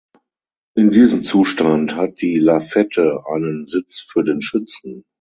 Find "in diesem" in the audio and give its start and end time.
0.75-1.23